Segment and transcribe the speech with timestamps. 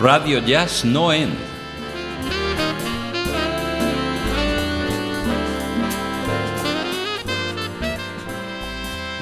[0.00, 1.34] Radio Jazz No End.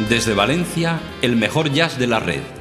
[0.09, 2.58] Desde Valencia, el mejor jazz de la red.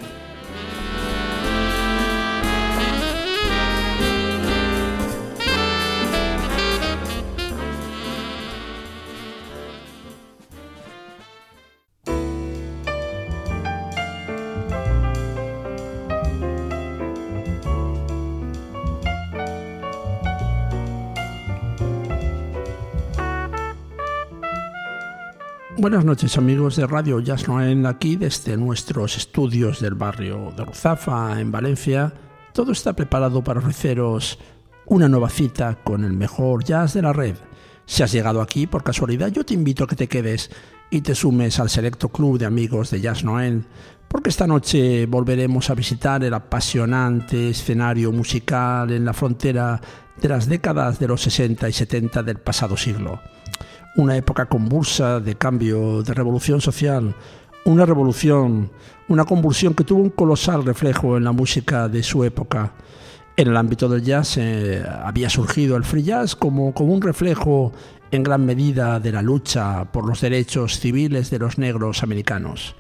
[25.87, 31.39] Buenas noches amigos de Radio Jazz Noel, aquí desde nuestros estudios del barrio de Ruzafa,
[31.39, 32.13] en Valencia.
[32.51, 34.37] Todo está preparado para ofreceros
[34.85, 37.35] una nueva cita con el mejor jazz de la red.
[37.85, 40.51] Si has llegado aquí por casualidad, yo te invito a que te quedes
[40.89, 43.63] y te sumes al selecto club de amigos de Jazz Noel,
[44.09, 49.79] porque esta noche volveremos a visitar el apasionante escenario musical en la frontera
[50.21, 53.21] de las décadas de los 60 y 70 del pasado siglo
[53.95, 57.15] una época convulsa de cambio, de revolución social,
[57.65, 58.69] una revolución,
[59.07, 62.73] una convulsión que tuvo un colosal reflejo en la música de su época.
[63.35, 67.71] En el ámbito del jazz eh, había surgido el free jazz como, como un reflejo
[68.11, 72.75] en gran medida de la lucha por los derechos civiles de los negros americanos.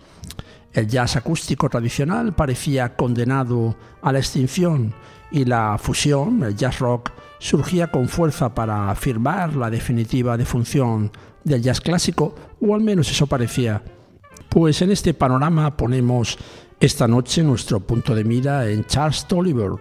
[0.73, 4.93] El jazz acústico tradicional parecía condenado a la extinción
[5.31, 11.11] y la fusión, el jazz rock, surgía con fuerza para afirmar la definitiva defunción
[11.43, 13.83] del jazz clásico, o al menos eso parecía.
[14.49, 16.37] Pues en este panorama ponemos
[16.79, 19.71] esta noche nuestro punto de mira en Charles Tolliver,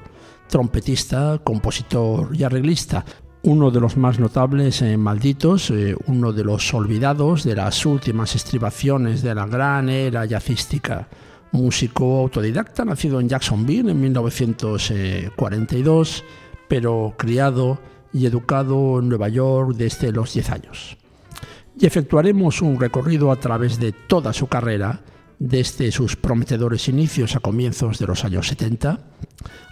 [0.49, 3.05] trompetista, compositor y arreglista,
[3.43, 8.35] uno de los más notables en Malditos, eh, uno de los olvidados de las últimas
[8.35, 11.09] estribaciones de la gran era jazzística.
[11.57, 16.23] Músico autodidacta, nacido en Jacksonville en 1942
[16.69, 17.79] pero criado
[18.13, 20.97] y educado en Nueva York desde los 10 años.
[21.79, 25.03] Y efectuaremos un recorrido a través de toda su carrera,
[25.39, 28.99] desde sus prometedores inicios a comienzos de los años 70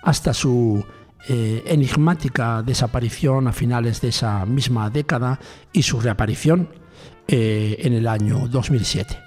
[0.03, 0.85] hasta su
[1.27, 5.41] eh, enigmática desaparición a finales de esa misma década
[5.73, 6.69] y su reaparición
[7.27, 9.24] eh, en el año 2007.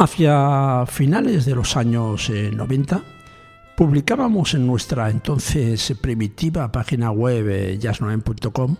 [0.00, 3.00] Hacia finales de los años 90, eh,
[3.76, 8.76] Publicábamos en nuestra entonces primitiva página web eh, jazznoem.com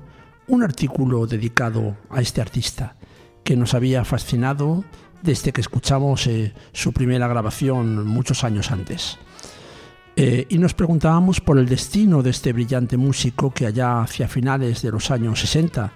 [0.46, 2.94] un artículo dedicado a este artista
[3.42, 4.84] que nos había fascinado
[5.20, 9.18] desde que escuchamos eh, su primera grabación muchos años antes.
[10.16, 14.90] Y nos preguntábamos por el destino de este brillante músico que allá hacia finales de
[14.90, 15.92] los años 60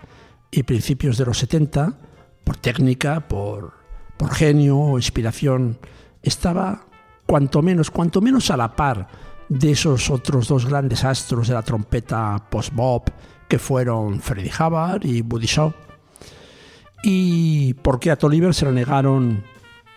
[0.53, 1.99] y principios de los 70,
[2.45, 3.82] por técnica, por,
[4.17, 5.79] por genio o inspiración,
[6.23, 6.87] estaba
[7.27, 9.09] cuanto menos, cuanto menos a la par
[9.49, 13.11] de esos otros dos grandes astros de la trompeta post-bop
[13.49, 15.73] que fueron Freddie Hubbard y Buddy Shaw.
[17.03, 19.43] Y por qué a Tolliver se le negaron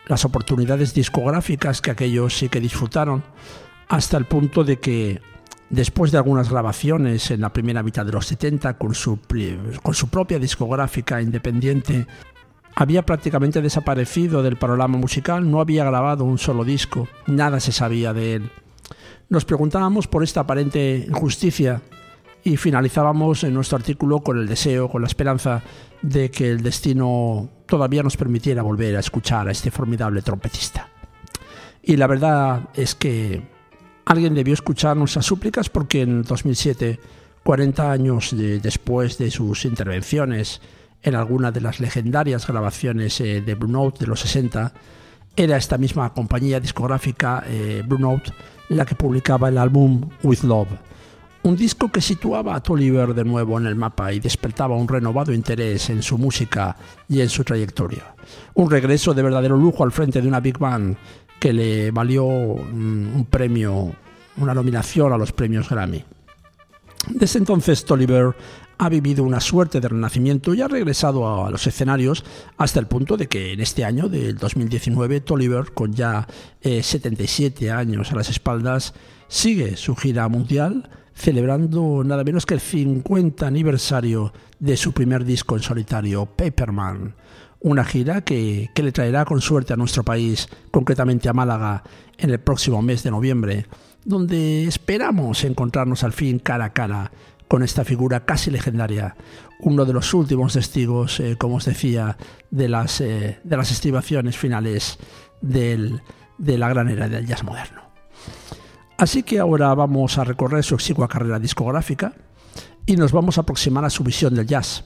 [0.08, 3.24] las oportunidades discográficas que aquellos sí que disfrutaron,
[3.88, 5.22] hasta el punto de que
[5.70, 9.20] después de algunas grabaciones en la primera mitad de los 70 con su,
[9.82, 12.08] con su propia discográfica independiente,
[12.76, 18.14] había prácticamente desaparecido del panorama musical, no había grabado un solo disco, nada se sabía
[18.14, 18.52] de él.
[19.30, 21.82] Nos preguntábamos por esta aparente injusticia
[22.44, 25.64] y finalizábamos en nuestro artículo con el deseo, con la esperanza
[26.02, 30.90] de que el destino todavía nos permitiera volver a escuchar a este formidable trompetista.
[31.82, 33.42] Y la verdad es que
[34.06, 37.00] alguien debió escuchar nuestras súplicas porque en 2007,
[37.44, 40.62] 40 años después de sus intervenciones
[41.02, 44.74] en alguna de las legendarias grabaciones eh, de Blue Note de los 60,
[45.36, 48.32] era esta misma compañía discográfica eh, Blue Note
[48.70, 50.70] la que publicaba el álbum With Love,
[51.44, 55.32] un disco que situaba a Tolliver de nuevo en el mapa y despertaba un renovado
[55.32, 56.76] interés en su música
[57.08, 58.16] y en su trayectoria.
[58.56, 60.98] Un regreso de verdadero lujo al frente de una big band
[61.40, 63.94] que le valió mm, un premio,
[64.38, 66.04] una nominación a los premios Grammy.
[67.10, 68.36] Desde entonces Tolliver
[68.78, 72.24] ha vivido una suerte de renacimiento y ha regresado a los escenarios
[72.58, 76.28] hasta el punto de que en este año del 2019 Tolliver, con ya
[76.62, 78.94] 77 eh, años a las espaldas,
[79.28, 85.56] sigue su gira mundial celebrando nada menos que el 50 aniversario de su primer disco
[85.56, 87.16] en solitario, Paperman.
[87.62, 91.84] Una gira que, que le traerá con suerte a nuestro país, concretamente a Málaga,
[92.18, 93.66] en el próximo mes de noviembre,
[94.04, 97.12] donde esperamos encontrarnos al fin cara a cara
[97.48, 99.16] con esta figura casi legendaria,
[99.60, 102.18] uno de los últimos testigos, eh, como os decía,
[102.52, 104.98] de las, eh, de las estribaciones finales
[105.42, 106.00] de
[106.40, 107.82] la gran era del jazz moderno.
[108.98, 112.14] Así que ahora vamos a recorrer su exigua carrera discográfica
[112.86, 114.86] y nos vamos a aproximar a su visión del jazz.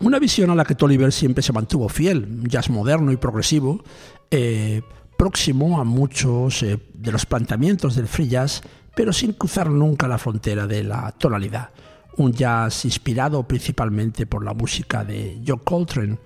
[0.00, 3.82] Una visión a la que Tolliver siempre se mantuvo fiel, jazz moderno y progresivo,
[4.30, 4.82] eh,
[5.16, 8.62] próximo a muchos eh, de los planteamientos del free jazz,
[8.98, 11.70] pero sin cruzar nunca la frontera de la tonalidad.
[12.16, 16.18] Un jazz inspirado principalmente por la música de Joe Coltrane,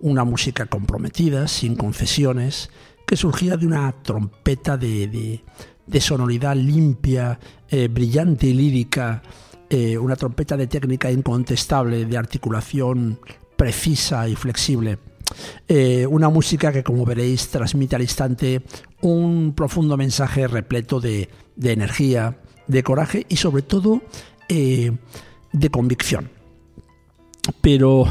[0.00, 2.70] una música comprometida, sin concesiones,
[3.06, 5.44] que surgía de una trompeta de,
[6.00, 7.38] sonoridad limpia,
[7.68, 9.20] eh, brillante y lírica,
[9.68, 13.20] eh, una trompeta de técnica incontestable, de articulación
[13.54, 14.98] precisa y flexible.
[15.68, 18.62] Eh, una música que, como veréis, transmite al instante
[19.00, 21.28] un profundo mensaje repleto de,
[21.62, 24.02] energía, de coraje y sobre todo
[24.48, 26.30] de convicción
[27.60, 28.04] pero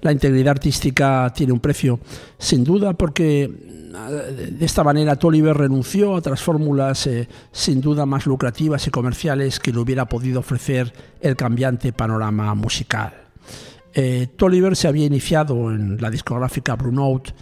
[0.00, 1.98] la integridad artística tiene un precio,
[2.38, 8.26] sin duda, porque de esta manera Tolliver renunció a otras fórmulas eh, sin duda más
[8.26, 13.14] lucrativas y comerciales que le hubiera podido ofrecer el cambiante panorama musical.
[13.98, 17.32] Eh, Tolliver se había iniciado en la discográfica Blue Note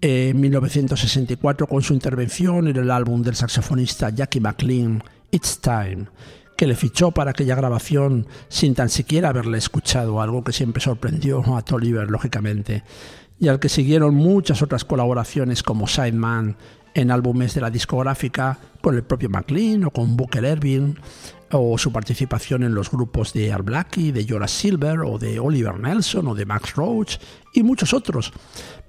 [0.00, 6.06] en 1964 con su intervención en el álbum del saxofonista Jackie McLean, It's Time,
[6.56, 11.42] que le fichó para aquella grabación sin tan siquiera haberle escuchado, algo que siempre sorprendió
[11.56, 12.84] a Tolliver, lógicamente,
[13.40, 16.56] y al que siguieron muchas otras colaboraciones como Sideman
[16.94, 20.96] en álbumes de la discográfica con el propio McLean o con Booker Erving,
[21.52, 25.78] o su participación en los grupos de Al Blackie, de Joras Silver o de Oliver
[25.78, 27.18] Nelson o de Max Roach
[27.54, 28.32] y muchos otros.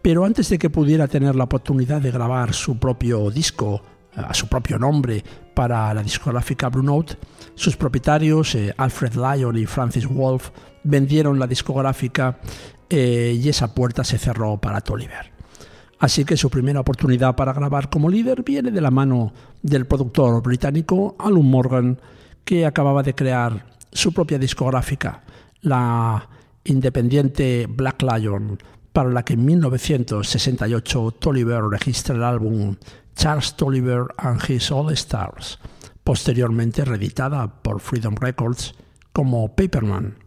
[0.01, 3.81] Pero antes de que pudiera tener la oportunidad de grabar su propio disco
[4.15, 5.24] a su propio nombre
[5.54, 7.18] para la discográfica Blue Note,
[7.54, 10.50] sus propietarios, eh, Alfred Lyon y Francis Wolf,
[10.83, 12.39] vendieron la discográfica
[12.89, 15.31] eh, y esa puerta se cerró para Tolliver.
[16.00, 20.42] Así que su primera oportunidad para grabar como líder viene de la mano del productor
[20.44, 22.00] británico Alan Morgan,
[22.48, 25.22] que acababa de crear su propia discográfica,
[25.60, 26.30] la
[26.64, 28.58] independiente Black Lion,
[28.94, 32.78] para la que en 1968 Tolliver registra el álbum
[33.18, 35.60] Charles Tolliver and His All Stars,
[36.06, 38.76] posteriormente reeditada por Freedom Records
[39.12, 40.18] como Paperman.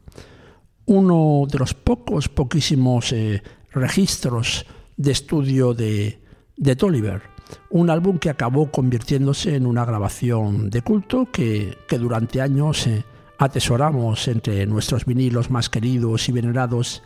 [0.84, 4.66] Uno de los pocos, poquísimos eh, registros
[4.98, 6.22] de estudio de,
[6.58, 7.22] de Tolliver.
[7.70, 13.04] Un álbum que acabó convirtiéndose en una grabación de culto que, durante años eh,
[13.38, 17.02] atesoramos entre nuestros vinilos más queridos y venerados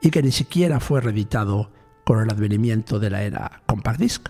[0.00, 1.70] y que ni siquiera fue reeditado
[2.04, 4.28] con el advenimiento de la era compact disc.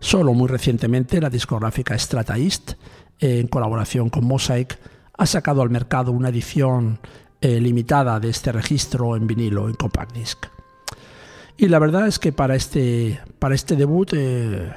[0.00, 2.72] Solo muy recientemente la discográfica Strata East,
[3.18, 4.78] en colaboración con Mosaic,
[5.16, 7.00] ha sacado al mercado una edición
[7.40, 10.46] eh, limitada de este registro en vinilo, en compact disc.
[11.56, 14.72] Y la verdad es que para este, para este debut, eh,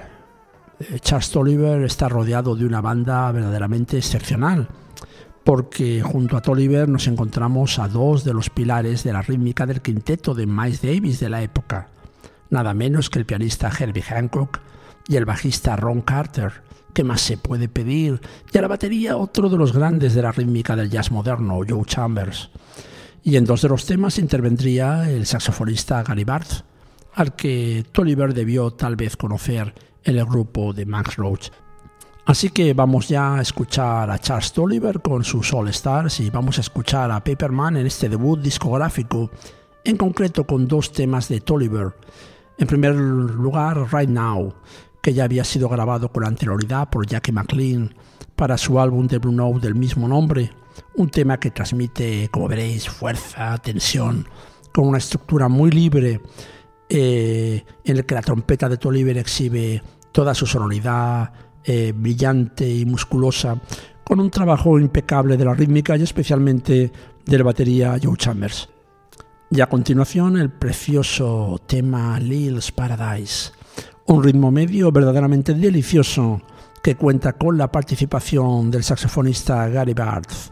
[1.01, 4.67] Charles Tolliver está rodeado de una banda verdaderamente excepcional,
[5.43, 9.81] porque junto a Tolliver nos encontramos a dos de los pilares de la rítmica del
[9.81, 11.89] quinteto de Miles Davis de la época,
[12.49, 14.59] nada menos que el pianista Herbie Hancock,
[15.07, 16.61] y el bajista Ron Carter.
[16.93, 18.21] ¿Qué más se puede pedir?
[18.53, 21.85] Y a la batería otro de los grandes de la rítmica del jazz moderno, Joe
[21.85, 22.49] Chambers.
[23.23, 26.63] Y en dos de los temas intervendría el saxofonista Gary Barth,
[27.13, 29.73] al que Tolliver debió tal vez conocer
[30.03, 31.49] el grupo de Max Roach.
[32.25, 36.57] Así que vamos ya a escuchar a Charles Tolliver con sus All Stars y vamos
[36.57, 39.31] a escuchar a Paperman en este debut discográfico,
[39.83, 41.93] en concreto con dos temas de Tolliver.
[42.57, 44.53] En primer lugar, Right Now,
[45.01, 47.95] que ya había sido grabado con anterioridad por Jackie McLean
[48.35, 50.51] para su álbum de Blue Note del mismo nombre,
[50.95, 54.27] un tema que transmite, como veréis, fuerza, tensión,
[54.71, 56.21] con una estructura muy libre,
[56.93, 59.81] eh, en el que la trompeta de Tolliver exhibe
[60.11, 61.31] toda su sonoridad
[61.63, 63.57] eh, brillante y musculosa,
[64.03, 66.91] con un trabajo impecable de la rítmica y especialmente
[67.25, 68.67] de la batería Joe Chambers.
[69.49, 73.53] Y a continuación el precioso tema Lil's Paradise,
[74.07, 76.41] un ritmo medio verdaderamente delicioso
[76.83, 80.51] que cuenta con la participación del saxofonista Gary Barth,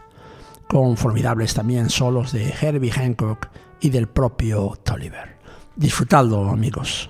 [0.66, 3.50] con formidables también solos de Herbie Hancock
[3.82, 5.39] y del propio Tolliver.
[5.80, 7.08] Disfrutadlo, amigos.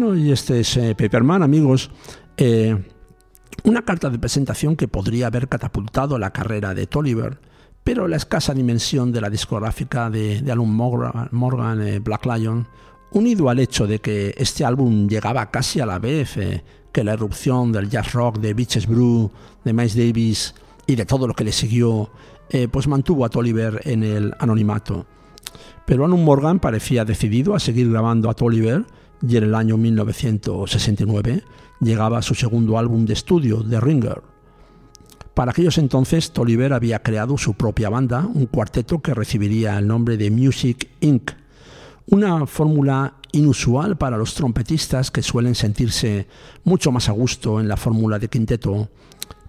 [0.00, 1.90] Y este es eh, Paperman, amigos.
[2.38, 2.74] Eh,
[3.64, 7.38] una carta de presentación que podría haber catapultado la carrera de Tolliver,
[7.84, 12.66] pero la escasa dimensión de la discográfica de, Alan Morgan, eh, Black Lion,
[13.12, 16.38] unido al hecho de que este álbum llegaba casi a la vez
[16.92, 19.30] que la erupción del jazz rock de Beaches Brew,
[19.64, 20.54] de Miles Davis
[20.86, 22.10] y de todo lo que le siguió,
[22.70, 25.04] pues mantuvo a Tolliver en el anonimato.
[25.84, 28.86] Pero Alan Morgan parecía decidido a seguir grabando a Tolliver
[29.22, 31.42] y en el año 1969
[31.80, 34.22] llegaba su segundo álbum de estudio, The Ringer.
[35.34, 40.16] Para aquellos entonces, Tolliver había creado su propia banda, un cuarteto que recibiría el nombre
[40.16, 41.32] de Music Inc.,
[42.06, 46.26] una fórmula inusual para los trompetistas que suelen sentirse
[46.64, 48.90] mucho más a gusto en la fórmula de quinteto,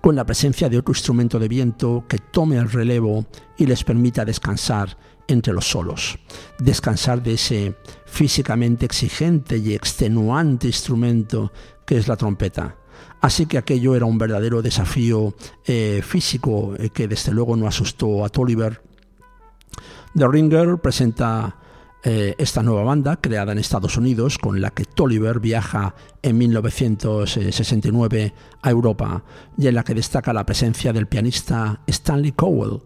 [0.01, 3.25] con la presencia de otro instrumento de viento que tome el relevo
[3.57, 4.97] y les permita descansar
[5.33, 6.17] entre los solos,
[6.59, 11.51] descansar de ese físicamente exigente y extenuante instrumento
[11.85, 12.75] que es la trompeta.
[13.21, 18.25] Así que aquello era un verdadero desafío eh, físico eh, que desde luego no asustó
[18.25, 18.81] a Tolliver.
[20.15, 21.55] The Ringer presenta
[22.03, 28.33] eh, esta nueva banda creada en Estados Unidos con la que Tolliver viaja en 1969
[28.61, 29.23] a Europa
[29.55, 32.81] y en la que destaca la presencia del pianista Stanley Cowell,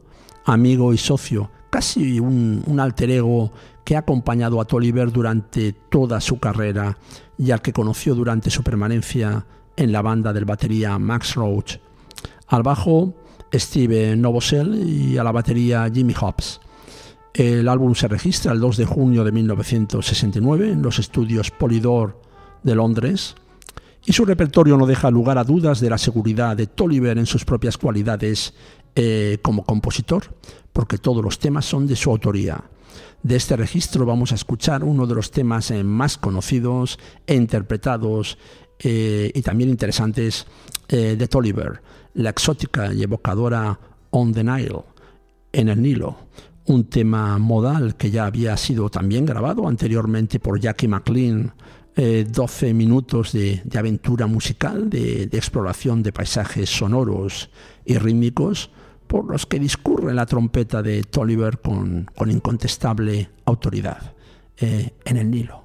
[0.46, 3.52] amigo y socio casi un, alter ego
[3.84, 6.98] que ha acompañado a Tolliver durante toda su carrera
[7.38, 11.80] y al que conoció durante su permanencia en la banda del batería Max Roach.
[12.48, 13.14] Al bajo,
[13.54, 16.62] Steve Novosel y a la batería Jimmy Hobbs.
[17.34, 22.22] El álbum se registra el 2 de junio de 1969 en los estudios Polydor
[22.64, 23.36] de Londres
[24.06, 27.44] y su repertorio no deja lugar a dudas de la seguridad de Tolliver en sus
[27.44, 28.54] propias cualidades
[28.98, 30.34] eh, como compositor,
[30.72, 32.64] porque todos los temas son de su autoría.
[33.24, 38.38] De este registro vamos a escuchar uno de los temas eh, más conocidos e interpretados
[38.80, 40.48] eh, y también interesantes
[40.88, 41.82] de Tolliver,
[42.14, 43.80] la exótica y evocadora
[44.12, 44.84] On the Nile,
[45.52, 46.16] en el Nilo,
[46.68, 51.54] un tema modal que ya había sido también grabado anteriormente por Jackie McLean,
[51.96, 57.50] 12 minutos de, aventura musical, de, exploración de paisajes sonoros
[57.84, 58.70] y rítmicos,
[59.08, 64.14] por los que discurre la trompeta de Tolliver con, incontestable autoridad
[64.58, 65.65] eh, en el Nilo.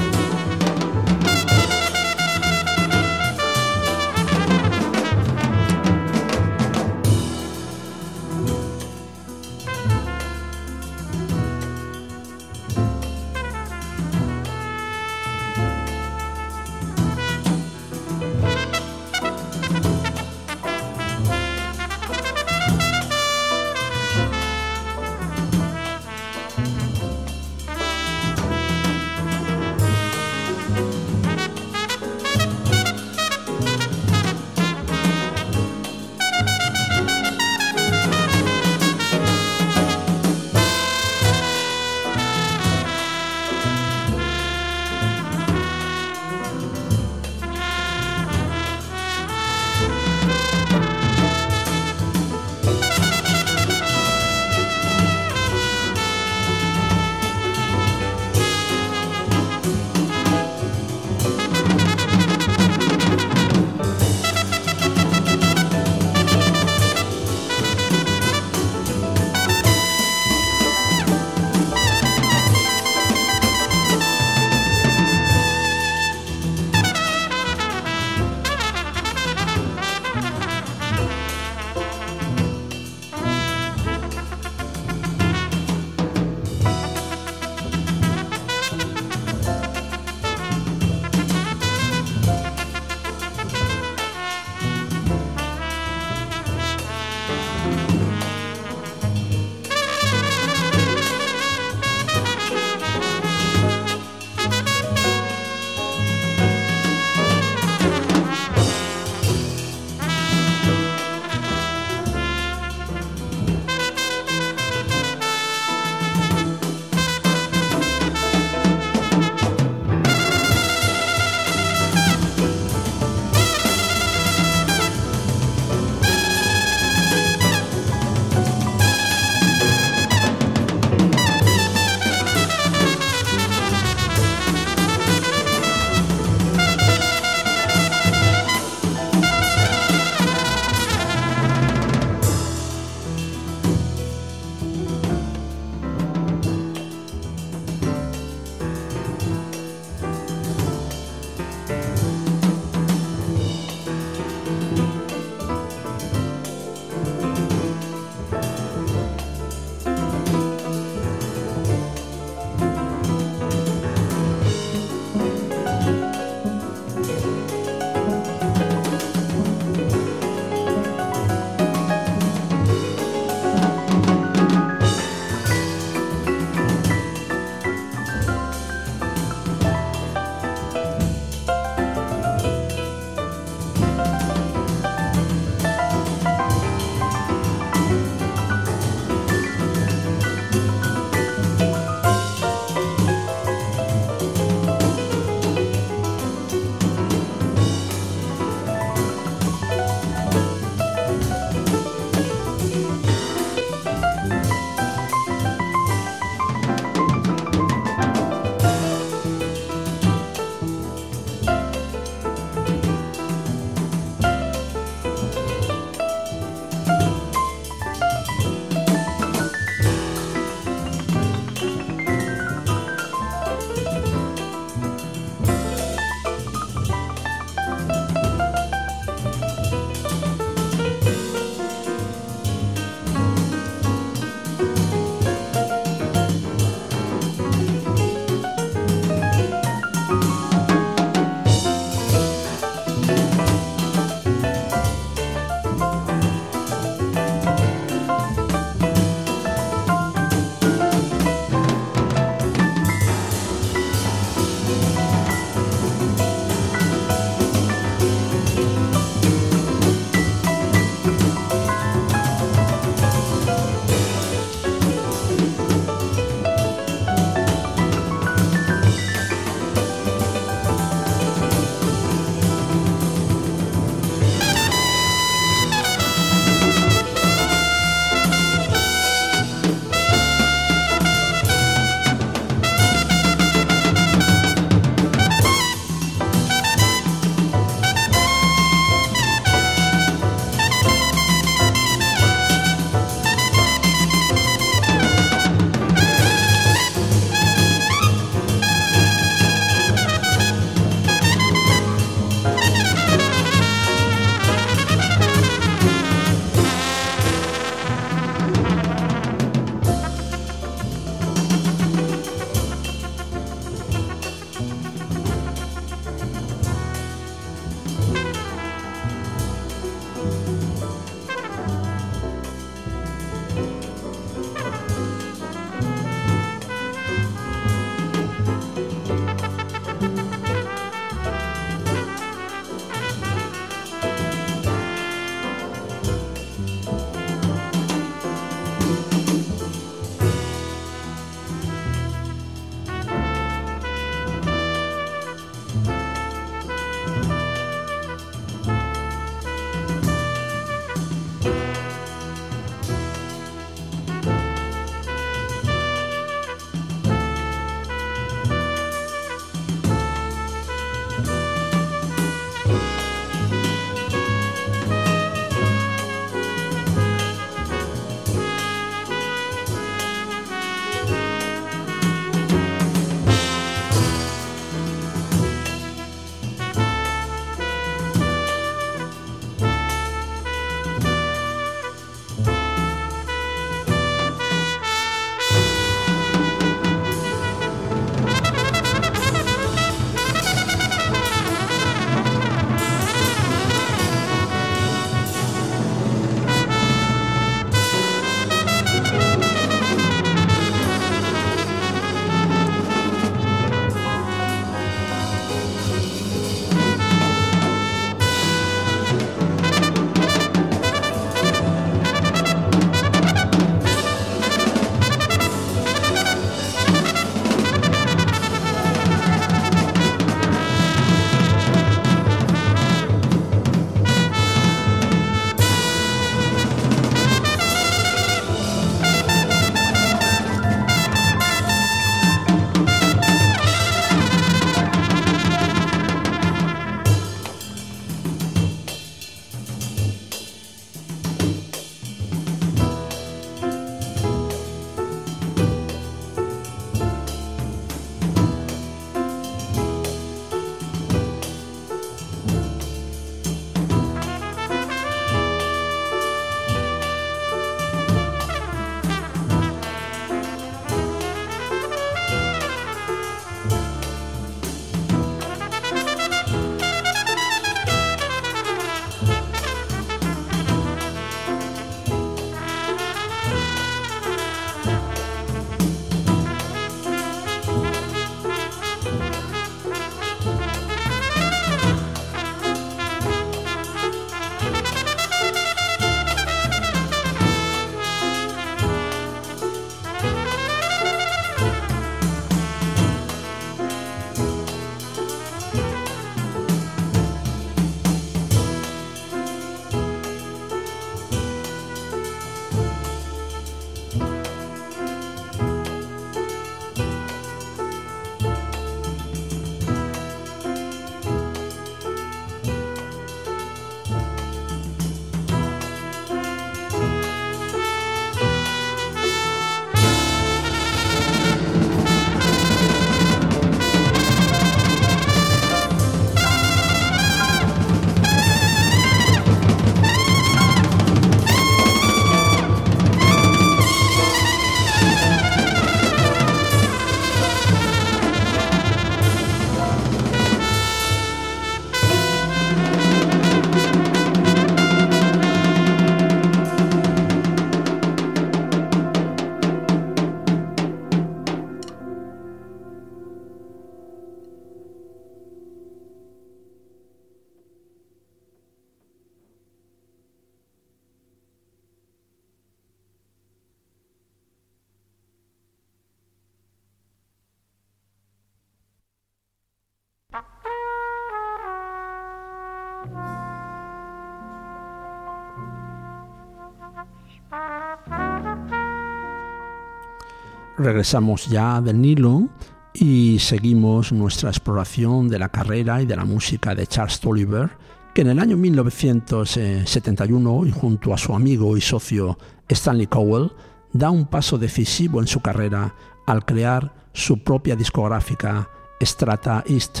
[580.82, 582.48] Regresamos ya del Nilo
[582.92, 587.70] y seguimos nuestra exploración de la carrera y de la música de Charles Tolliver,
[588.12, 592.36] que en el año 1971 y junto a su amigo y socio
[592.68, 593.52] Stanley Cowell
[593.92, 595.94] da un paso decisivo en su carrera
[596.26, 598.68] al crear su propia discográfica
[599.00, 600.00] Strata East,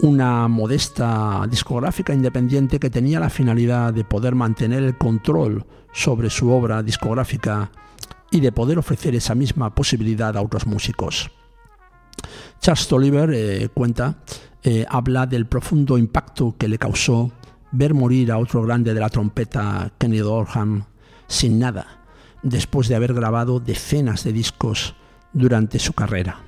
[0.00, 6.50] una modesta discográfica independiente que tenía la finalidad de poder mantener el control sobre su
[6.50, 7.70] obra discográfica
[8.36, 11.30] y de poder ofrecer esa misma posibilidad a otros músicos.
[12.60, 14.18] Charles Tolliver eh, cuenta,
[14.62, 17.32] eh, habla del profundo impacto que le causó
[17.72, 20.84] ver morir a otro grande de la trompeta, Kenny Dorham,
[21.26, 22.04] sin nada,
[22.42, 24.94] después de haber grabado decenas de discos
[25.32, 26.40] durante su carrera.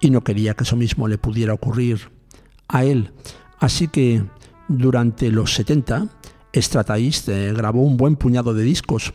[0.00, 2.10] Y no quería que eso mismo le pudiera ocurrir
[2.68, 3.12] a él.
[3.58, 4.24] Así que
[4.68, 6.08] durante los 70,
[6.54, 9.12] Strataist eh, grabó un buen puñado de discos,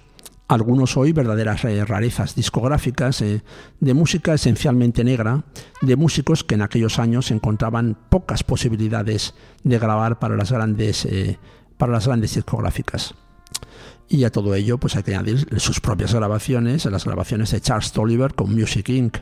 [0.48, 3.44] algunos hoy verdaderas eh, rarezas discográficas eh,
[3.80, 5.44] de música esencialmente negra,
[5.82, 9.34] de músicos que en aquellos años encontraban pocas posibilidades
[9.64, 11.08] de grabar para las grandes,
[11.78, 13.16] para las grandes discográficas.
[14.08, 17.92] Y a todo ello pues hay que añadir sus propias grabaciones, las grabaciones de Charles
[17.92, 19.18] Tolliver con Music Inc.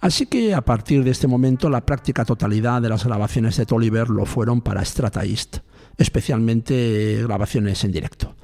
[0.00, 4.08] Así que a partir de este momento la práctica totalidad de las grabaciones de Tolliver
[4.10, 5.58] lo fueron para Strata East,
[5.96, 8.34] especialmente grabaciones en directo.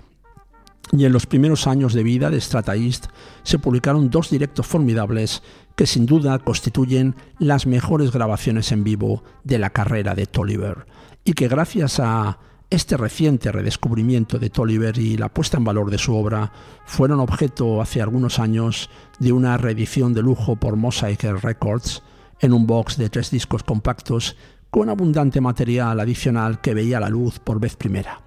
[0.92, 3.06] Y en los primeros años de vida de Strata East
[3.42, 5.42] se publicaron dos directos formidables
[5.76, 10.86] que sin duda constituyen las mejores grabaciones en vivo de la carrera de Tolliver
[11.24, 12.38] y que gracias a
[12.70, 16.52] este reciente redescubrimiento de Tolliver y la puesta en valor de su obra
[16.86, 22.02] fueron objeto hace algunos años de una reedición de lujo por Mosaic Records
[22.40, 24.36] en un box de tres discos compactos
[24.70, 28.23] con abundante material adicional que veía la luz por vez primera.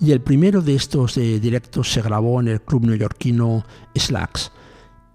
[0.00, 4.52] Y el primero de estos eh, directos se grabó en el club neoyorquino Slacks.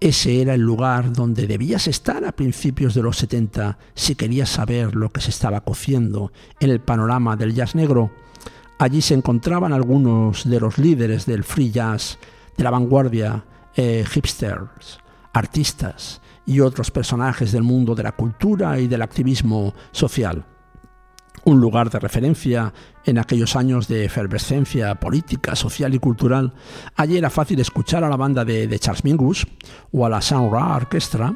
[0.00, 4.96] Ese era el lugar donde debías estar a principios de los 70 si querías saber
[4.96, 8.10] lo que se estaba cociendo en el panorama del jazz negro
[8.80, 12.18] Allí se encontraban algunos de los líderes del free jazz,
[12.56, 13.44] de la vanguardia,
[13.76, 15.00] eh, hipsters,
[15.34, 20.46] artistas y otros personajes del mundo de la cultura y del activismo social.
[21.44, 22.72] Un lugar de referencia
[23.04, 26.52] en aquellos años de efervescencia política, social y cultural.
[26.96, 29.46] Allí era fácil escuchar a la banda de, Charles Mingus
[29.92, 31.34] o a la Sound Ra Orchestra,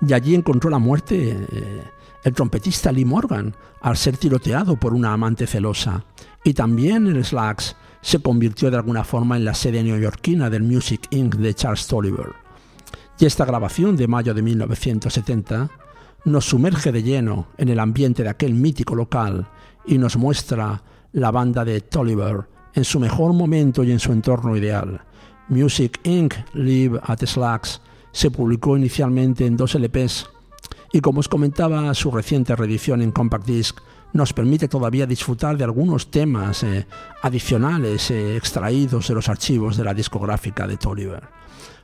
[0.00, 1.82] y allí encontró la muerte eh,
[2.24, 6.04] el trompetista Lee Morgan al ser tiroteado por una amante celosa
[6.44, 11.08] y también el Slacks se convirtió de alguna forma en la sede neoyorquina del Music
[11.10, 11.34] Inc.
[11.36, 12.32] de Charles Tolliver.
[13.18, 15.68] Y esta grabación de mayo de 1970
[16.28, 19.48] nos sumerge de lleno en el ambiente de aquel mítico local
[19.86, 24.56] y nos muestra la banda de Tolliver en su mejor momento y en su entorno
[24.56, 25.02] ideal.
[25.48, 26.34] Music Inc.
[26.52, 27.80] Live at Slacks
[28.12, 30.28] se publicó inicialmente en dos LPs
[30.92, 33.78] y como os comentaba, su reciente reedición en Compact Disc
[34.12, 36.86] nos permite todavía disfrutar de algunos temas eh,
[37.22, 41.28] adicionales eh, extraídos de los archivos de la discográfica de Tolliver.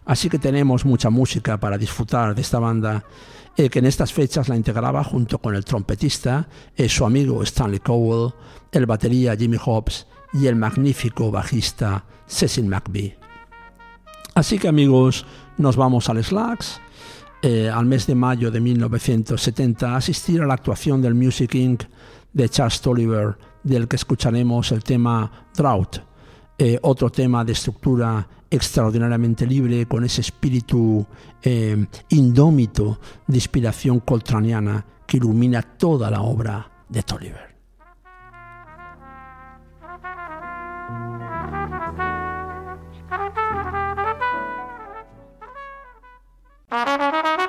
[0.07, 3.05] Así que tenemos mucha música para disfrutar de esta banda
[3.57, 6.49] eh, que en estas fechas la integraba junto con el trompetista,
[6.89, 8.33] su amigo Stanley Cowell,
[8.73, 13.17] el batería Jimmy Hobbs y el magnífico bajista Cecil McBee.
[14.35, 15.25] Así que amigos,
[15.59, 16.81] nos vamos al Slacks.
[17.73, 21.85] al mes de mayo de 1970 a asistir a la actuación del Music Inc
[22.35, 25.97] de Charles Tolliver, del que escucharemos el tema Drought,
[26.59, 31.05] eh, otro tema de estructura extraordinariamente libre, con ese espíritu
[31.43, 37.55] eh, indómito de inspiración coltraniana que ilumina toda la obra de Tolliver.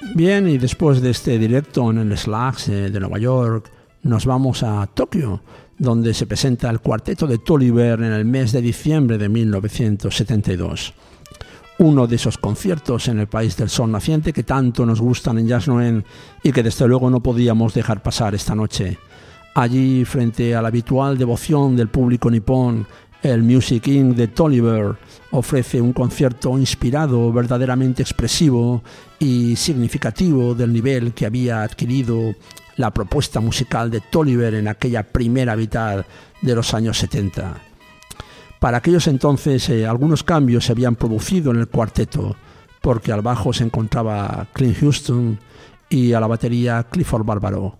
[0.00, 3.70] Bien, y después de este directo en el Slacks eh, de Nueva York,
[4.02, 5.42] nos vamos a Tokio,
[5.78, 10.92] donde se presenta el cuarteto de Tolliver en el mes de diciembre de 1972.
[11.78, 15.48] Uno de esos conciertos en el país del sol naciente que tanto nos gustan en
[15.48, 16.04] Jazz Noen
[16.42, 18.98] y que desde luego no podíamos dejar pasar esta noche.
[19.54, 22.86] Allí, frente a la habitual devoción del público nipón,
[23.32, 24.14] el Music Inc.
[24.14, 24.96] de Tolliver
[25.32, 28.82] ofrece un concierto inspirado, verdaderamente expresivo
[29.18, 32.34] y significativo del nivel que había adquirido
[32.76, 36.04] la propuesta musical de Tolliver en aquella primera mitad
[36.40, 37.56] de los años 70.
[38.60, 42.36] Para aquellos entonces eh, algunos cambios se habían producido en el cuarteto,
[42.80, 45.38] porque al bajo se encontraba Clint Houston
[45.88, 47.78] y a la batería Clifford Barbaro.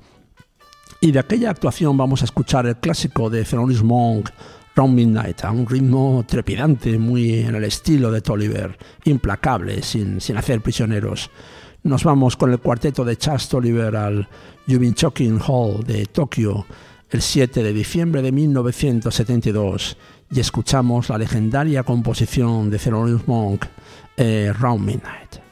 [1.01, 4.31] Y de aquella actuación vamos a escuchar el clásico de Thelonious Monk,
[4.77, 10.37] Round Midnight, a un ritmo trepidante, muy en el estilo de Tolliver, implacable, sin, sin
[10.37, 11.31] hacer prisioneros.
[11.83, 14.29] Nos vamos con el cuarteto de Chas Tolliver al
[14.95, 16.67] Choking Hall de Tokio
[17.09, 19.97] el 7 de diciembre de 1972
[20.31, 23.65] y escuchamos la legendaria composición de Thelonious Monk,
[24.17, 25.46] eh, Round Midnight.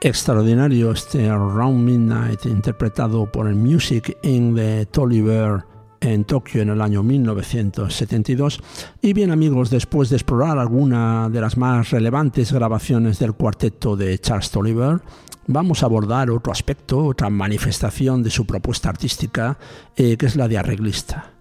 [0.00, 5.64] Extraordinario este Around Midnight interpretado por el Music in the Tolliver
[6.00, 8.60] en Tokio en el año 1972.
[9.02, 14.18] Y bien amigos, después de explorar alguna de las más relevantes grabaciones del cuarteto de
[14.18, 15.02] Charles Tolliver,
[15.46, 19.58] vamos a abordar otro aspecto, otra manifestación de su propuesta artística,
[19.96, 21.32] eh, que es la de arreglista.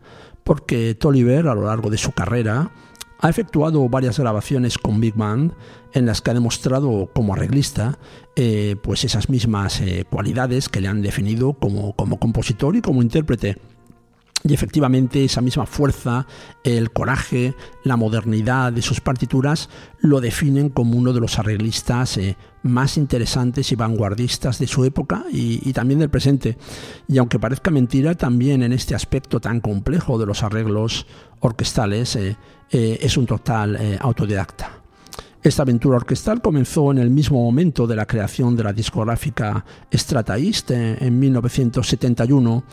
[0.43, 2.72] Porque Tolliver a lo largo de su carrera
[3.20, 5.53] ha efectuado varias grabaciones con Big Band
[5.93, 7.99] en las que ha demostrado como arreglista
[8.36, 13.01] eh, pues esas mismas eh, cualidades que le han definido como, como compositor y como
[13.01, 13.57] intérprete.
[14.44, 16.26] Y efectivamente esa misma fuerza,
[16.64, 19.70] el coraje, la modernidad de sus partituras
[20.00, 25.26] lo definen como uno de los arreglistas eh, más interesantes y vanguardistas de su época
[25.30, 26.58] y, también del presente.
[27.08, 31.06] Y aunque parezca mentira, también en este aspecto tan complejo de los arreglos
[31.42, 32.38] orquestales eh,
[32.72, 34.78] eh, es un total autodidacta.
[35.42, 39.64] Esta aventura orquestal comenzó en el mismo momento de la creación de la discográfica
[39.94, 42.64] Strata East en 1971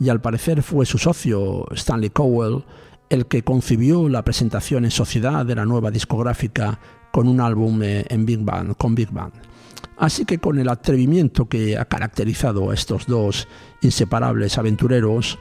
[0.00, 2.64] y al parecer fue su socio Stanley Cowell
[3.10, 6.80] el que concibió la presentación en sociedad de la nueva discográfica
[7.12, 9.32] con un álbum eh, en Big Band, con Big Band.
[9.96, 13.46] Así que con el atrevimiento que ha caracterizado a estos dos
[13.82, 15.38] inseparables aventureros,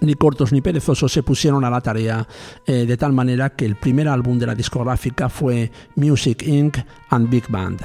[0.00, 2.26] ni cortos ni perezosos se pusieron a la tarea
[2.66, 6.78] eh, de tal manera que el primer álbum de la discográfica fue Music Inc.
[7.10, 7.80] and Big Band,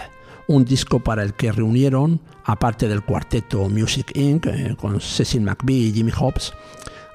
[0.48, 5.90] un disco para el que reunieron, aparte del cuarteto Music Inc., eh, con Cecil McBee
[5.90, 6.54] y Jimmy Hobbs,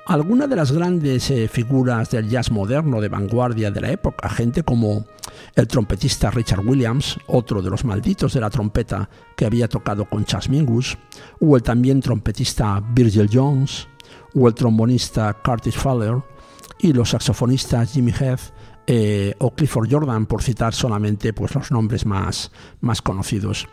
[0.07, 4.63] algunas de las grandes eh, figuras del jazz moderno de vanguardia de la época, gente
[4.63, 5.05] como
[5.55, 10.25] el trompetista Richard Williams, otro de los malditos de la trompeta que había tocado con
[10.25, 10.97] Chas Mingus,
[11.41, 13.87] o el también trompetista Virgil Jones,
[14.35, 16.23] o el trombonista Curtis Fowler
[16.79, 18.53] y los saxofonistas Jimmy Heath
[18.87, 22.51] eh, o Clifford Jordan, por citar solamente pues, los nombres más,
[22.81, 23.69] más conocidos.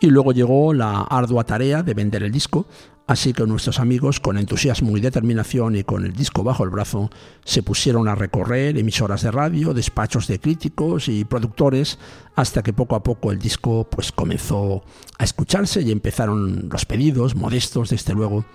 [0.00, 2.66] Y luego llegó la ardua tarea de vender el disco,
[3.06, 7.10] Así que nuestros amigos, con entusiasmo y determinación y con el disco bajo el brazo,
[7.44, 11.98] se pusieron a recorrer emisoras de radio, despachos de críticos y productores,
[12.34, 14.82] hasta que poco a poco el disco pues, comenzó
[15.18, 18.46] a escucharse y empezaron los pedidos, modestos desde luego.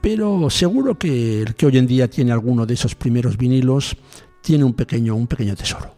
[0.00, 3.96] Pero seguro que el que hoy en día tiene alguno de esos primeros vinilos
[4.42, 5.94] tiene un pequeño, un pequeño tesoro.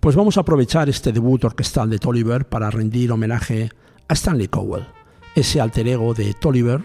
[0.00, 3.68] Pues vamos a aprovechar este debut orquestal de Tolliver para rendir homenaje
[4.08, 4.86] a Stanley Cowell
[5.36, 6.82] ese alter ego de Tolliver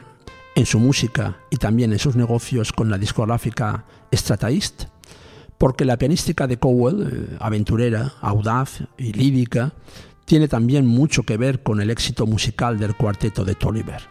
[0.56, 4.84] en su música y también en sus negocios con la discográfica Strata East,
[5.58, 9.74] porque la pianística de Cowell, eh, aventurera, audaz y lírica,
[10.26, 14.02] tiene también mucho que ver con el éxito musical del cuarteto de Tolliver.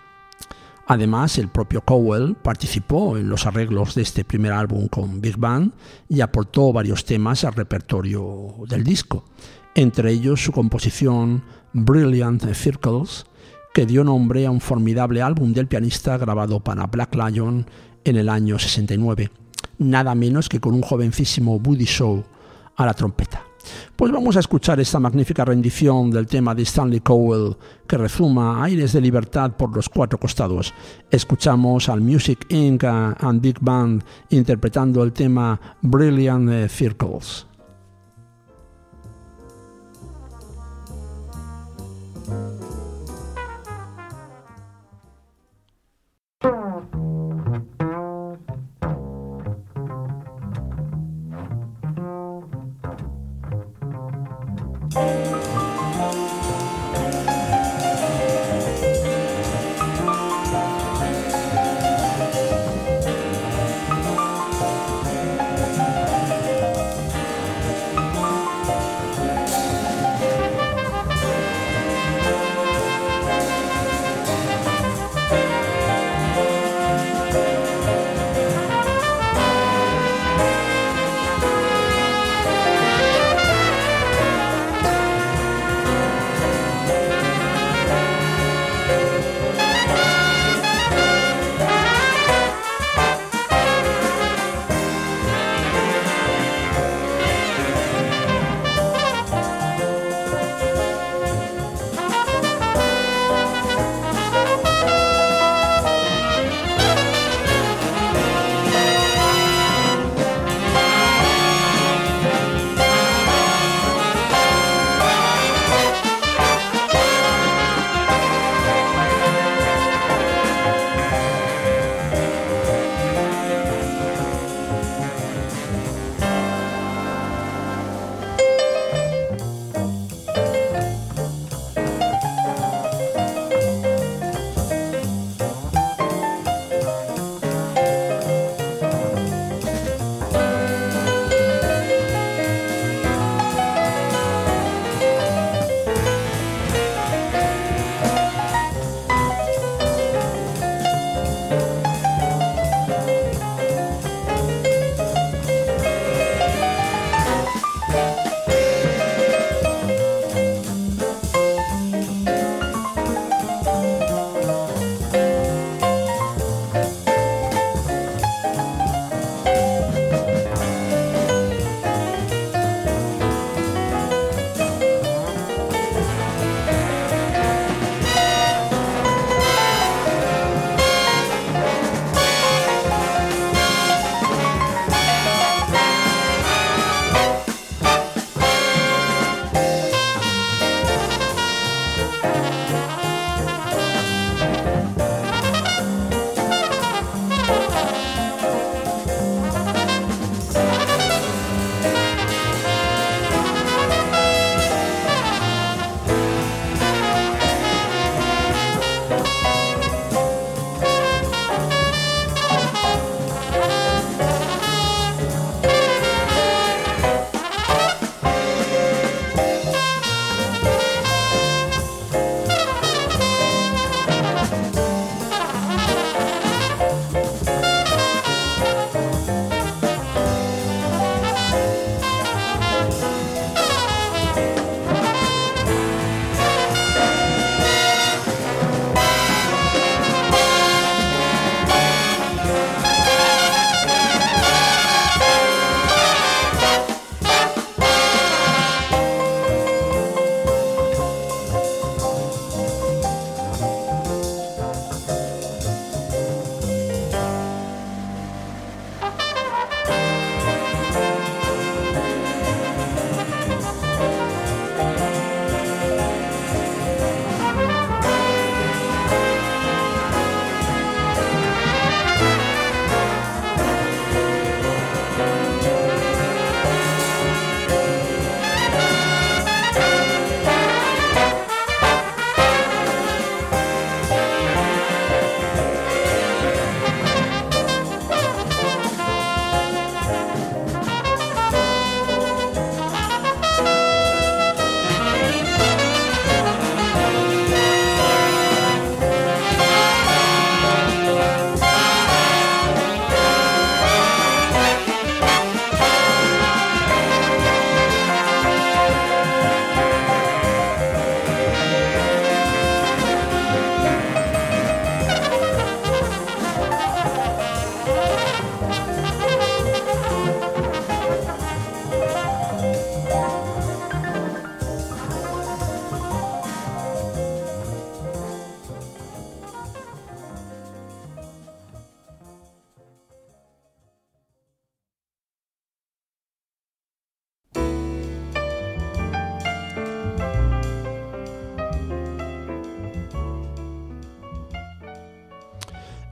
[0.87, 5.73] Además, el propio Cowell participó en los arreglos de este primer álbum con Big Band
[6.09, 9.25] y aportó varios temas al repertorio del disco,
[9.75, 13.27] entre ellos su composición Brilliant Circles,
[13.73, 17.67] que dio nombre a un formidable álbum del pianista grabado para Black Lion
[18.05, 19.31] en el año 69,
[19.79, 22.25] nada menos que con un jovencísimo Woody Shaw
[22.77, 23.45] a la trompeta.
[23.95, 27.57] Pues vamos a escuchar esta magnífica rendición del tema de Stanley Cowell
[27.87, 30.73] que rezuma aires de libertad por los cuatro costados.
[31.11, 32.85] Escuchamos al Music Inc.
[32.85, 37.50] and Big Band interpretando el tema Brilliant Circles.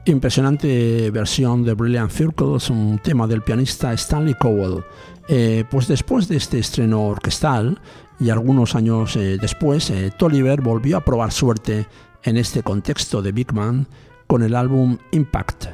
[0.09, 4.83] Impresionante versión de Brilliant Circles, un tema del pianista Stanley Cowell.
[5.27, 7.79] Eh, pues después de este estreno orquestal
[8.19, 11.85] y algunos años eh, después, eh, Tolliver volvió a probar suerte
[12.23, 13.87] en este contexto de Big Man
[14.25, 15.65] con el álbum Impact,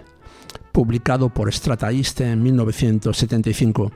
[0.73, 3.91] publicado por Strata East en 1975.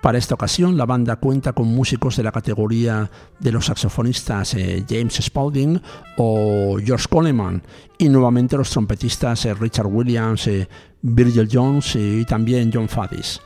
[0.00, 3.10] Para esta ocasión, la banda cuenta con músicos de la categoría
[3.40, 5.80] de los saxofonistas eh, James Spaulding
[6.16, 7.62] o George Coleman
[7.98, 10.68] y nuevamente los trompetistas eh, Richard Williams, eh,
[11.02, 13.40] Virgil Jones y también John Faddis.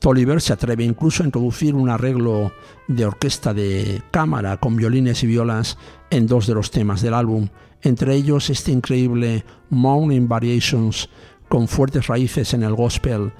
[0.00, 2.52] Tolliver se atreve incluso a introducir un arreglo
[2.88, 5.78] de orquesta de cámara con violines y violas
[6.10, 7.48] en dos de los temas del álbum,
[7.82, 11.08] entre ellos este increíble Morning Variations
[11.48, 13.32] con fuertes raíces en el gospel.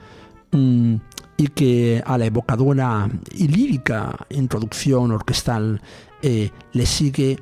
[0.53, 0.97] Mm,
[1.39, 5.81] y que a la evocadora y lírica introducción orquestal
[6.23, 7.39] eh, le sigue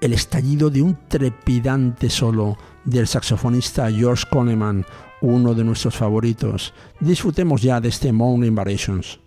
[0.00, 4.84] el estallido de un trepidante solo del saxofonista George Coleman,
[5.20, 6.74] uno de nuestros favoritos.
[7.00, 9.20] Disfrutemos ya de este Morning Variations.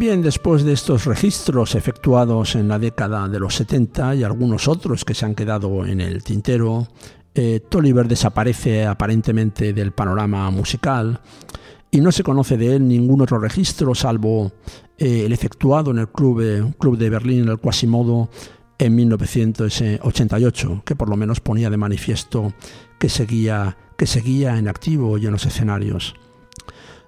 [0.00, 5.04] Bien, después de estos registros efectuados en la década de los 70 y algunos otros
[5.04, 6.88] que se han quedado en el tintero,
[7.34, 11.20] eh, Tolliver desaparece aparentemente del panorama musical
[11.90, 14.52] y no se conoce de él ningún otro registro salvo
[14.96, 18.30] eh, el efectuado en el club, eh, club de Berlín, el Quasimodo,
[18.78, 22.54] en 1988, que por lo menos ponía de manifiesto
[22.98, 26.14] que seguía, que seguía en activo y en los escenarios.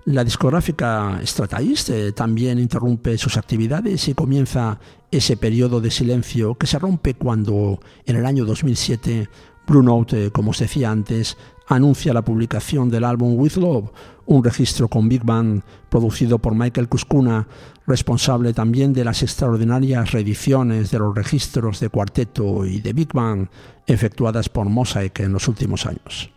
[0.05, 4.81] La discográfica Strataist eh, también interrumpe sus actividades y comienza
[5.13, 9.29] ese periodo de silencio que se rompe cuando en el año 2007
[9.65, 11.37] Blue Note, eh, como os decía antes,
[11.69, 13.91] anuncia la publicación del álbum With Love,
[14.27, 17.47] un registro con Big Band producido por Michael Kuskuna,
[17.87, 23.49] responsable también de las extraordinarias reediciones de los registros de cuarteto y de Big Band
[23.87, 26.33] efectuadas por Mosaic en los últimos años.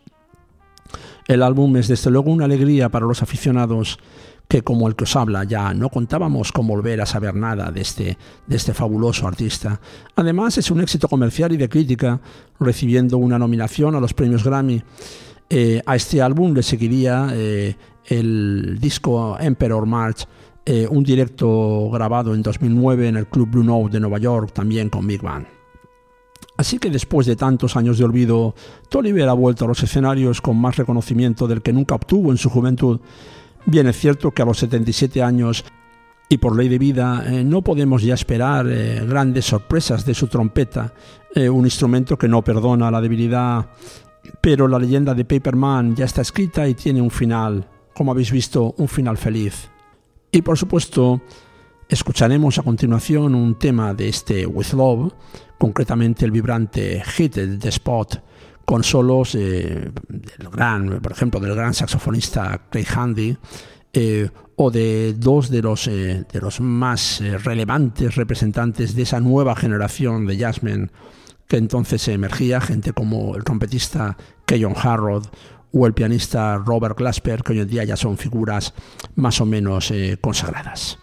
[1.28, 4.00] El álbum es desde luego una alegría para los aficionados
[4.48, 7.82] que como el que os habla ya no contábamos con volver a saber nada de
[7.82, 9.80] este, de este fabuloso artista.
[10.16, 12.22] Además es un éxito comercial y de crítica,
[12.60, 14.84] recibiendo una nominación a los premios Grammy.
[15.50, 17.76] Eh, a este álbum le seguiría eh,
[18.06, 20.28] el disco Emperor March,
[20.66, 24.90] eh, un directo grabado en 2009 en el Club Blue Note de Nueva York, también
[24.90, 25.55] con Big Band.
[26.58, 28.56] Así que después de tantos años de olvido,
[28.90, 32.50] Tolliver ha vuelto a los escenarios con más reconocimiento del que nunca obtuvo en su
[32.50, 33.00] juventud.
[33.66, 35.66] Bien es cierto que a los 77 años
[36.30, 40.28] y por ley de vida eh, no podemos ya esperar eh, grandes sorpresas de su
[40.28, 40.94] trompeta,
[41.34, 43.70] eh, un instrumento que no perdona la debilidad,
[44.42, 48.74] pero la leyenda de Paperman ya está escrita y tiene un final, como habéis visto,
[48.78, 49.70] un final feliz.
[50.32, 51.22] Y por supuesto,
[51.88, 55.14] escucharemos a continuación un tema de este With Love,
[55.58, 58.22] concretamente el vibrante Hit the Spot,
[58.66, 63.38] con solos eh, del gran, por ejemplo, del gran saxofonista Craig Handy,
[63.94, 69.56] eh, o de dos de los, eh, de los más relevantes representantes de esa nueva
[69.56, 70.92] generación de jazzmen
[71.48, 75.28] que entonces emergía, gente como el trompetista Keyon Harrod
[75.72, 78.74] o el pianista Robert Glasper, que hoy en día ya son figuras
[79.16, 80.98] más o menos consagradas.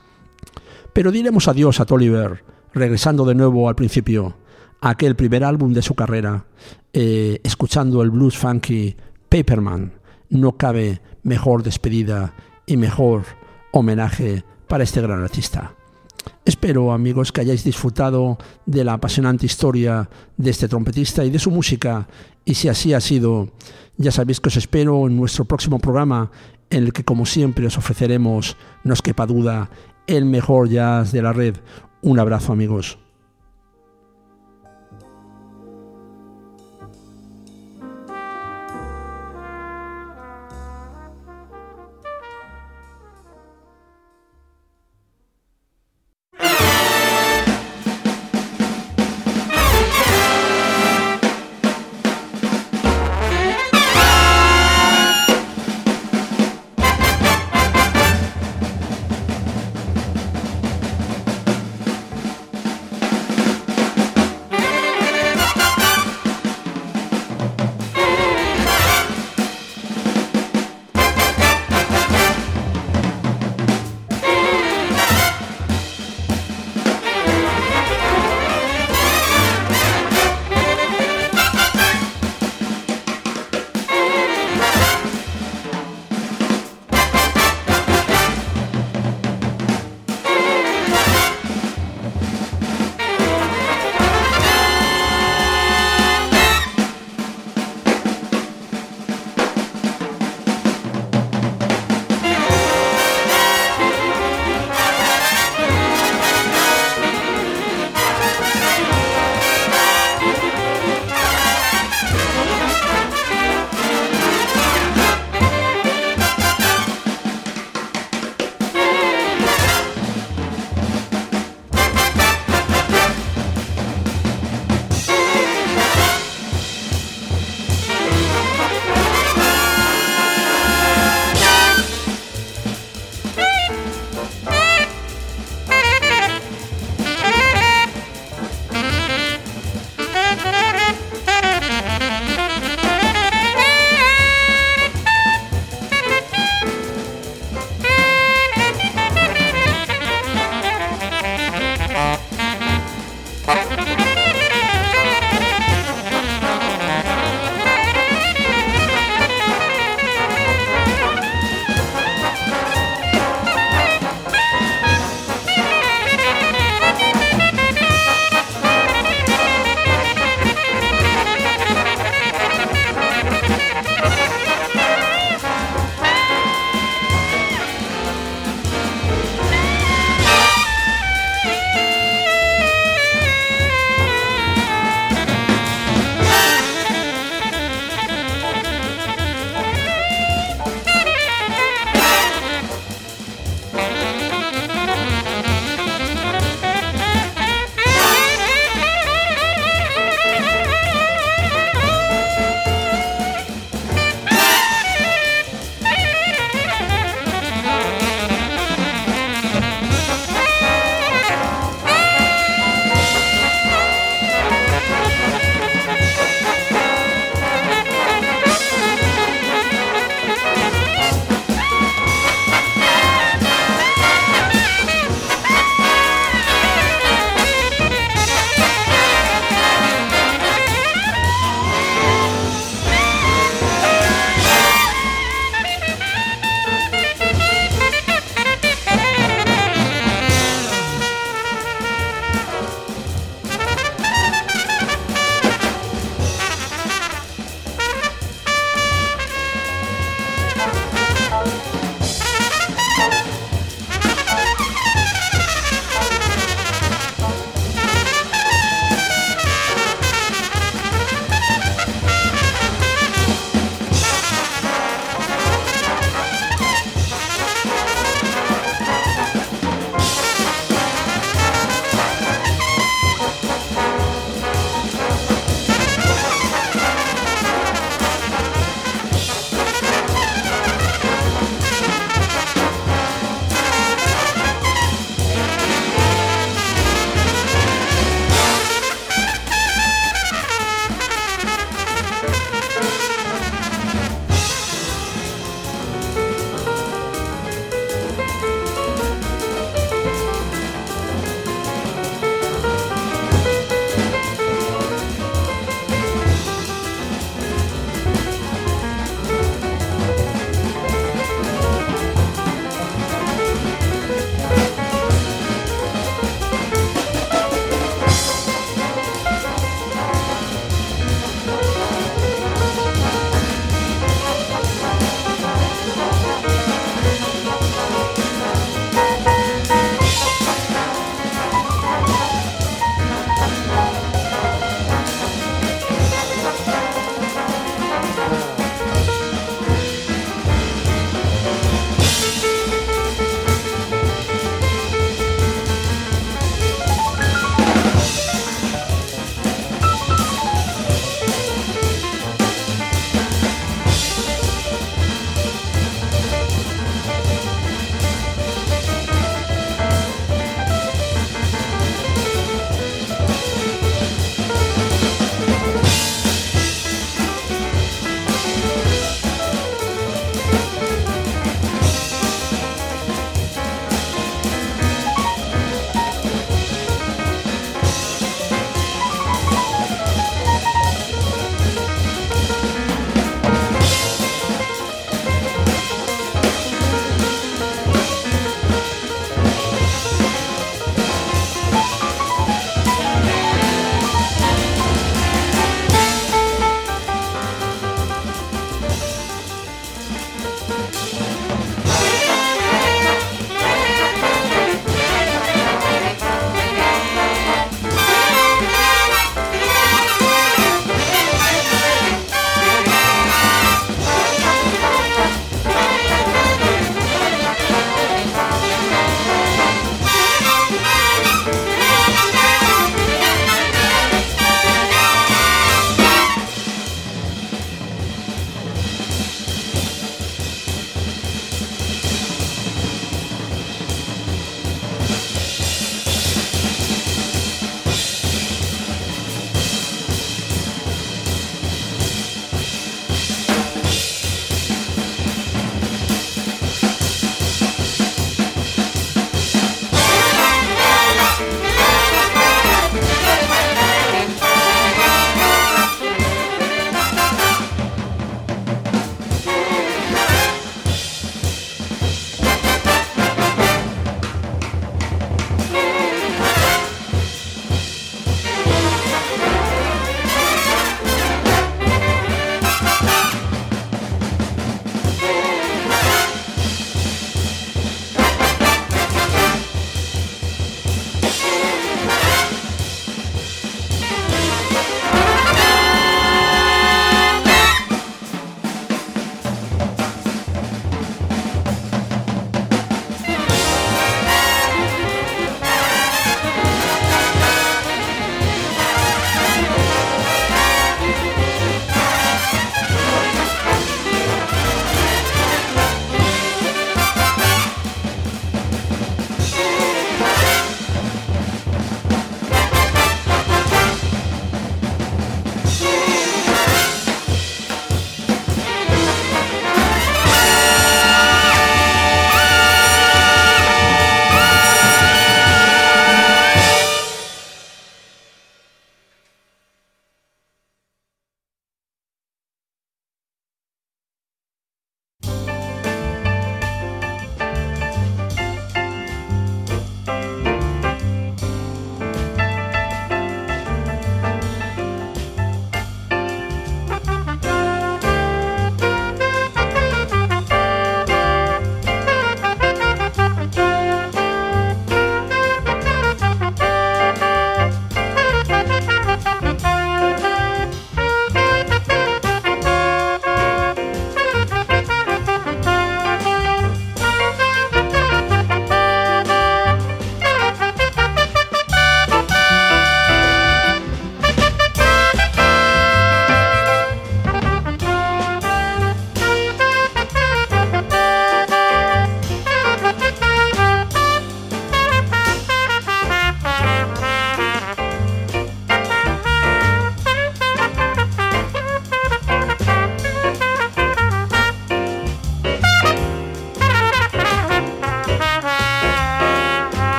[0.92, 2.42] Pero diremos adiós a Tolliver,
[2.74, 4.34] regresando de nuevo al principio
[4.82, 6.44] aquel primer álbum de su carrera,
[6.92, 8.96] eh, escuchando el blues funky
[9.28, 9.92] Paperman,
[10.28, 12.34] no cabe mejor despedida
[12.66, 13.22] y mejor
[13.72, 15.74] homenaje para este gran artista.
[16.44, 21.52] Espero, amigos, que hayáis disfrutado de la apasionante historia de este trompetista y de su
[21.52, 22.08] música,
[22.44, 23.52] y si así ha sido,
[23.96, 26.32] ya sabéis que os espero en nuestro próximo programa,
[26.70, 29.70] en el que, como siempre, os ofreceremos, no os quepa duda,
[30.08, 31.56] el mejor jazz de la red.
[32.02, 33.01] Un abrazo, amigos.